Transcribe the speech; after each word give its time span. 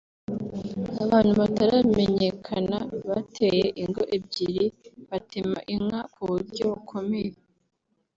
Abantu 1.03 1.31
bataramenyekana 1.41 2.77
bateye 3.09 3.65
ingo 3.83 4.01
ebyiri 4.17 4.65
batema 5.09 5.59
inka 5.75 5.99
ku 6.13 6.21
buryo 6.31 6.63
bukomeye 6.71 7.31